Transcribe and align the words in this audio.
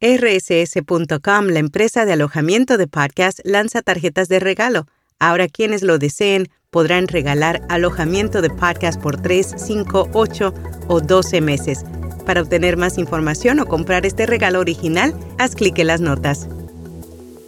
RSS.com, 0.00 1.46
la 1.46 1.58
empresa 1.58 2.04
de 2.04 2.12
alojamiento 2.12 2.76
de 2.76 2.86
podcast, 2.86 3.40
lanza 3.44 3.80
tarjetas 3.80 4.28
de 4.28 4.40
regalo. 4.40 4.86
Ahora 5.18 5.48
quienes 5.48 5.82
lo 5.82 5.98
deseen 5.98 6.48
podrán 6.70 7.08
regalar 7.08 7.62
alojamiento 7.70 8.42
de 8.42 8.50
podcast 8.50 9.00
por 9.00 9.22
3, 9.22 9.54
5, 9.56 10.10
8 10.12 10.54
o 10.88 11.00
12 11.00 11.40
meses. 11.40 11.84
Para 12.26 12.42
obtener 12.42 12.76
más 12.76 12.98
información 12.98 13.58
o 13.60 13.66
comprar 13.66 14.04
este 14.04 14.26
regalo 14.26 14.60
original, 14.60 15.14
haz 15.38 15.54
clic 15.54 15.78
en 15.78 15.86
las 15.86 16.02
notas. 16.02 16.46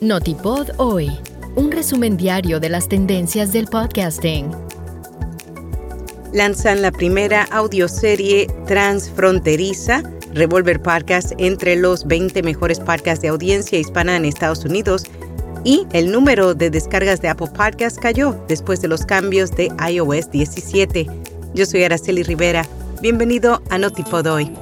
Notipod 0.00 0.68
hoy, 0.76 1.10
un 1.56 1.72
resumen 1.72 2.16
diario 2.16 2.60
de 2.60 2.68
las 2.68 2.86
tendencias 2.88 3.52
del 3.52 3.66
podcasting. 3.66 4.52
Lanzan 6.32 6.82
la 6.82 6.92
primera 6.92 7.42
audioserie 7.44 8.46
transfronteriza, 8.66 10.02
Revolver 10.36 10.80
Podcast, 10.80 11.32
entre 11.38 11.74
los 11.74 12.06
20 12.06 12.44
mejores 12.44 12.78
podcasts 12.78 13.22
de 13.22 13.28
audiencia 13.28 13.78
hispana 13.78 14.14
en 14.14 14.24
Estados 14.24 14.64
Unidos 14.64 15.04
y 15.64 15.86
el 15.92 16.12
número 16.12 16.54
de 16.54 16.70
descargas 16.70 17.20
de 17.20 17.28
Apple 17.28 17.48
Podcasts 17.48 17.98
cayó 17.98 18.40
después 18.46 18.80
de 18.80 18.88
los 18.88 19.04
cambios 19.04 19.50
de 19.50 19.72
iOS 19.90 20.30
17. 20.30 21.06
Yo 21.54 21.66
soy 21.66 21.82
Araceli 21.82 22.22
Rivera. 22.22 22.64
Bienvenido 23.00 23.60
a 23.70 23.78
Notipod 23.78 24.26
hoy 24.26 24.52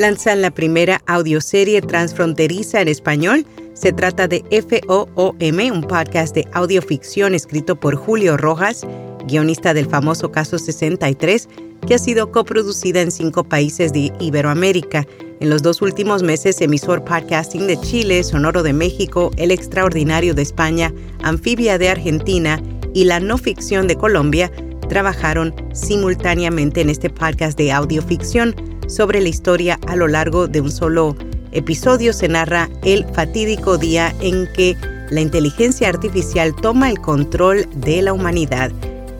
lanzan 0.00 0.40
la 0.40 0.50
primera 0.50 1.02
audioserie 1.06 1.82
transfronteriza 1.82 2.80
en 2.80 2.88
español. 2.88 3.46
Se 3.74 3.92
trata 3.92 4.26
de 4.26 4.42
FOOM, 4.50 5.72
un 5.72 5.82
podcast 5.82 6.34
de 6.34 6.46
audioficción 6.52 7.34
escrito 7.34 7.78
por 7.78 7.96
Julio 7.96 8.36
Rojas, 8.36 8.86
guionista 9.26 9.74
del 9.74 9.86
famoso 9.86 10.32
Caso 10.32 10.58
63, 10.58 11.48
que 11.86 11.94
ha 11.94 11.98
sido 11.98 12.30
coproducida 12.30 13.00
en 13.00 13.10
cinco 13.10 13.44
países 13.44 13.92
de 13.92 14.12
Iberoamérica. 14.20 15.06
En 15.40 15.50
los 15.50 15.62
dos 15.62 15.82
últimos 15.82 16.22
meses, 16.22 16.60
emisor 16.60 17.04
podcasting 17.04 17.66
de 17.66 17.80
Chile, 17.80 18.22
Sonoro 18.22 18.62
de 18.62 18.72
México, 18.72 19.30
El 19.36 19.50
Extraordinario 19.50 20.34
de 20.34 20.42
España, 20.42 20.92
Anfibia 21.22 21.78
de 21.78 21.88
Argentina 21.88 22.62
y 22.94 23.04
La 23.04 23.20
No 23.20 23.38
Ficción 23.38 23.86
de 23.86 23.96
Colombia 23.96 24.50
trabajaron 24.88 25.54
simultáneamente 25.72 26.80
en 26.80 26.90
este 26.90 27.10
podcast 27.10 27.56
de 27.56 27.72
audioficción 27.72 28.54
sobre 28.88 29.20
la 29.20 29.28
historia 29.28 29.78
a 29.86 29.96
lo 29.96 30.08
largo 30.08 30.48
de 30.48 30.60
un 30.60 30.70
solo 30.70 31.16
episodio 31.52 32.12
se 32.12 32.28
narra 32.28 32.68
el 32.84 33.04
fatídico 33.14 33.78
día 33.78 34.14
en 34.20 34.48
que 34.52 34.76
la 35.10 35.20
inteligencia 35.20 35.88
artificial 35.88 36.54
toma 36.54 36.90
el 36.90 37.00
control 37.00 37.66
de 37.74 38.02
la 38.02 38.12
humanidad. 38.12 38.70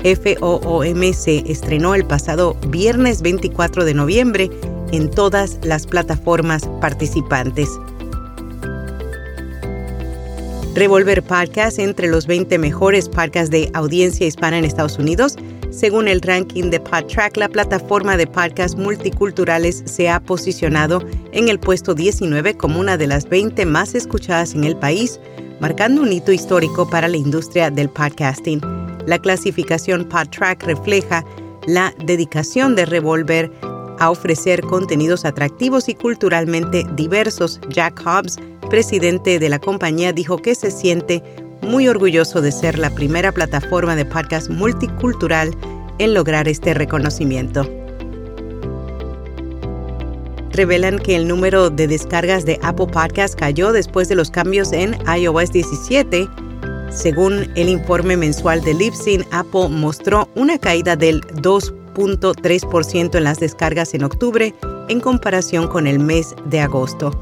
FOOM 0.03 1.13
se 1.13 1.45
estrenó 1.51 1.95
el 1.95 2.05
pasado 2.05 2.57
viernes 2.69 3.23
24 3.23 3.85
de 3.85 3.95
noviembre 3.95 4.51
en 4.93 5.11
todas 5.11 5.59
las 5.63 5.87
plataformas 5.87 6.69
participantes. 6.81 7.69
Revolver 10.75 11.23
Podcast 11.23 11.79
entre 11.79 12.09
los 12.09 12.27
20 12.27 12.59
mejores 12.59 13.09
podcasts 13.09 13.51
de 13.51 13.71
audiencia 13.75 14.27
hispana 14.27 14.59
en 14.59 14.65
Estados 14.65 14.99
Unidos 14.99 15.37
según 15.71 16.09
el 16.09 16.21
ranking 16.21 16.71
de 16.71 16.81
PodTrack, 16.81 17.37
la 17.37 17.49
plataforma 17.49 18.17
de 18.17 18.27
podcasts 18.27 18.77
multiculturales 18.77 19.83
se 19.87 20.09
ha 20.09 20.19
posicionado 20.19 21.05
en 21.33 21.49
el 21.49 21.61
puesto 21.61 21.95
19 21.95 22.57
como 22.57 22.81
una 22.81 22.97
de 22.97 23.07
las 23.07 23.29
20 23.29 23.65
más 23.67 23.95
escuchadas 23.95 24.55
en 24.55 24.65
el 24.65 24.77
país, 24.77 25.21
marcando 25.61 26.03
un 26.03 26.13
hito 26.13 26.33
histórico 26.33 26.91
para 26.91 27.07
la 27.07 27.17
industria 27.17 27.71
del 27.71 27.89
podcasting. 27.89 28.80
La 29.07 29.19
clasificación 29.19 30.05
PodTrack 30.05 30.63
refleja 30.65 31.25
la 31.67 31.95
dedicación 32.05 32.75
de 32.75 32.87
Revolver 32.87 33.51
a 33.99 34.11
ofrecer 34.11 34.63
contenidos 34.63 35.25
atractivos 35.25 35.89
y 35.89 35.95
culturalmente 35.95 36.87
diversos. 36.95 37.61
Jack 37.69 38.01
Hobbs, 38.05 38.39
presidente 38.71 39.39
de 39.39 39.49
la 39.49 39.59
compañía, 39.59 40.13
dijo 40.13 40.39
que 40.39 40.55
se 40.55 40.71
siente 40.71 41.23
muy 41.63 41.87
orgulloso 41.87 42.41
de 42.41 42.53
ser 42.53 42.79
la 42.79 42.91
primera 42.91 43.33
plataforma 43.33 43.95
de 43.97 44.07
podcast 44.07 44.49
multicultural 44.49 45.55
en 45.99 46.15
lograr 46.15 46.49
este 46.49 46.73
reconocimiento. 46.73 47.69
Revelan 50.53 50.99
que 50.99 51.15
el 51.15 51.29
número 51.29 51.71
de 51.71 51.87
descargas 51.87 52.45
de 52.45 52.59
Apple 52.63 52.89
Podcast 52.89 53.39
cayó 53.39 53.73
después 53.73 54.09
de 54.09 54.17
los 54.17 54.31
cambios 54.31 54.73
en 54.73 54.97
iOS 55.07 55.53
17. 55.53 56.29
Según 56.91 57.51
el 57.55 57.69
informe 57.69 58.17
mensual 58.17 58.63
de 58.63 58.75
Libsyn, 58.75 59.25
Apple 59.31 59.69
mostró 59.69 60.29
una 60.35 60.59
caída 60.59 60.97
del 60.97 61.23
2.3% 61.23 63.17
en 63.17 63.25
las 63.25 63.41
descargas 63.41 63.95
en 63.95 64.05
octubre 64.05 64.55
en 64.89 65.01
comparación 65.01 65.69
con 65.69 65.87
el 65.87 65.99
mes 65.99 66.35
de 66.47 66.61
agosto 66.61 67.13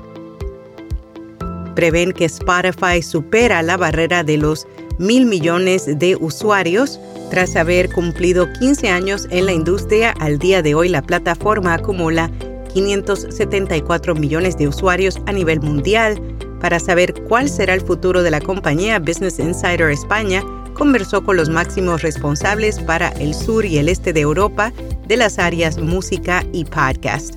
prevén 1.79 2.11
que 2.11 2.25
Spotify 2.25 3.01
supera 3.03 3.63
la 3.63 3.77
barrera 3.77 4.25
de 4.25 4.37
los 4.37 4.67
mil 4.99 5.27
millones 5.27 5.87
de 5.87 6.17
usuarios. 6.17 6.99
Tras 7.31 7.55
haber 7.55 7.89
cumplido 7.89 8.53
15 8.59 8.89
años 8.89 9.29
en 9.31 9.47
la 9.47 9.53
industria, 9.53 10.13
al 10.19 10.41
día 10.41 10.61
de 10.61 10.75
hoy 10.75 10.89
la 10.89 11.03
plataforma 11.03 11.75
acumula 11.75 12.33
574 12.75 14.17
millones 14.17 14.59
de 14.59 14.67
usuarios 14.67 15.19
a 15.27 15.33
nivel 15.33 15.61
mundial. 15.61 16.21
Para 16.61 16.81
saber 16.81 17.15
cuál 17.29 17.49
será 17.49 17.75
el 17.75 17.81
futuro 17.81 18.23
de 18.23 18.31
la 18.31 18.41
compañía, 18.41 18.99
Business 18.99 19.39
Insider 19.39 19.91
España 19.91 20.43
conversó 20.75 21.25
con 21.25 21.37
los 21.37 21.49
máximos 21.49 22.03
responsables 22.03 22.79
para 22.81 23.09
el 23.09 23.35
sur 23.35 23.65
y 23.65 23.79
el 23.79 23.89
este 23.89 24.13
de 24.13 24.21
Europa 24.21 24.73
de 25.07 25.17
las 25.17 25.39
áreas 25.39 25.79
música 25.79 26.45
y 26.53 26.65
podcast. 26.65 27.35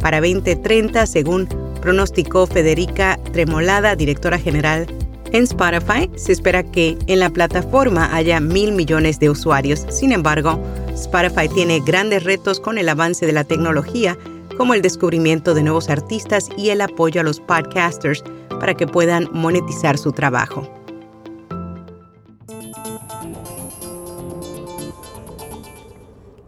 Para 0.00 0.20
2030, 0.20 1.06
según 1.06 1.48
pronosticó 1.80 2.46
Federica 2.46 3.18
Tremolada, 3.32 3.94
directora 3.96 4.38
general 4.38 4.86
en 5.32 5.44
Spotify, 5.44 6.10
se 6.16 6.32
espera 6.32 6.62
que 6.62 6.96
en 7.06 7.20
la 7.20 7.30
plataforma 7.30 8.14
haya 8.14 8.40
mil 8.40 8.72
millones 8.72 9.18
de 9.18 9.28
usuarios. 9.28 9.84
Sin 9.90 10.12
embargo, 10.12 10.62
Spotify 10.94 11.48
tiene 11.52 11.80
grandes 11.80 12.24
retos 12.24 12.60
con 12.60 12.78
el 12.78 12.88
avance 12.88 13.26
de 13.26 13.32
la 13.32 13.44
tecnología, 13.44 14.16
como 14.58 14.74
el 14.74 14.82
descubrimiento 14.82 15.54
de 15.54 15.62
nuevos 15.62 15.88
artistas 15.88 16.48
y 16.56 16.70
el 16.70 16.80
apoyo 16.80 17.20
a 17.20 17.24
los 17.24 17.40
podcasters 17.40 18.24
para 18.60 18.74
que 18.74 18.88
puedan 18.88 19.28
monetizar 19.32 19.96
su 19.96 20.10
trabajo. 20.10 20.68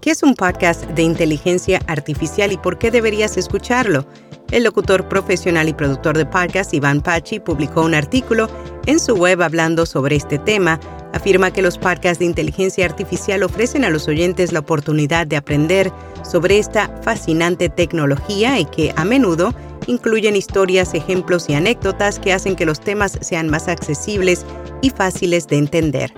¿Qué 0.01 0.11
es 0.11 0.23
un 0.23 0.35
podcast 0.35 0.87
de 0.87 1.03
inteligencia 1.03 1.81
artificial 1.87 2.51
y 2.51 2.57
por 2.57 2.79
qué 2.79 2.91
deberías 2.91 3.37
escucharlo? 3.37 4.05
El 4.51 4.65
locutor 4.65 5.09
profesional 5.09 5.69
y 5.69 5.75
productor 5.75 6.19
de 6.19 6.27
podcast 6.27 6.75
Iván 6.75 7.03
Pachi 7.03 7.39
publicó 7.39 7.83
un 7.83 7.95
artículo 7.95 8.49
en 8.87 8.99
su 8.99 9.15
web 9.15 9.41
hablando 9.41 9.87
sobre 9.87 10.17
este 10.17 10.39
tema. 10.41 10.81
Afirma 11.13 11.51
que 11.51 11.63
los 11.63 11.79
podcasts 11.79 12.19
de 12.19 12.25
inteligencia 12.25 12.85
artificial 12.85 13.43
ofrecen 13.43 13.85
a 13.85 13.91
los 13.91 14.07
oyentes 14.09 14.53
la 14.53 14.61
oportunidad 14.61 15.27
de 15.27 15.37
aprender 15.37 15.93
sobre 16.23 16.59
esta 16.59 16.89
fascinante 17.03 17.69
tecnología 17.69 18.59
y 18.59 18.65
que 18.65 18.93
a 18.97 19.05
menudo 19.05 19.53
incluyen 19.87 20.37
historias, 20.37 20.95
ejemplos 20.95 21.49
y 21.49 21.55
anécdotas 21.55 22.19
que 22.19 22.33
hacen 22.33 22.55
que 22.55 22.67
los 22.67 22.81
temas 22.81 23.19
sean 23.21 23.49
más 23.49 23.69
accesibles 23.69 24.47
y 24.83 24.91
fáciles 24.91 25.49
de 25.49 25.59
entender. 25.59 26.13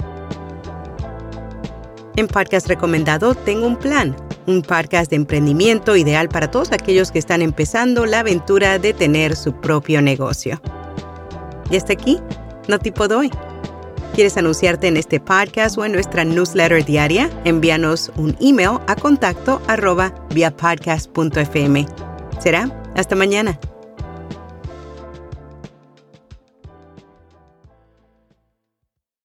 En 2.17 2.29
podcast 2.29 2.69
recomendado 2.69 3.35
tengo 3.35 3.67
un 3.67 3.77
plan 3.77 4.15
un 4.47 4.63
podcast 4.63 5.11
de 5.11 5.17
emprendimiento 5.17 5.97
ideal 5.97 6.29
para 6.29 6.51
todos 6.51 6.73
aquellos 6.73 7.11
que 7.13 7.19
están 7.19 7.43
empezando 7.43 8.07
la 8.07 8.21
aventura 8.21 8.79
de 8.79 8.93
tener 8.93 9.37
su 9.37 9.53
propio 9.53 10.03
negocio. 10.03 10.61
Y 11.71 11.77
hasta 11.77 11.93
aquí, 11.93 12.19
no 12.69 12.79
tipo 12.79 13.09
doy. 13.09 13.31
¿Quieres 14.15 14.37
anunciarte 14.37 14.89
en 14.89 14.99
este 14.99 15.21
podcast 15.21 15.79
o 15.79 15.87
en 15.87 15.93
nuestra 15.93 16.23
newsletter 16.25 16.85
diaria? 16.85 17.31
Envíanos 17.45 18.13
un 18.17 18.37
email 18.41 18.79
a 18.87 18.95
contacto 18.95 19.63
arroba 19.69 20.13
via. 20.35 20.55
Será 22.39 22.93
hasta 22.95 23.17
mañana. 23.17 23.59